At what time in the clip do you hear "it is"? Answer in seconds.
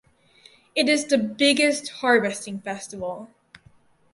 0.73-1.05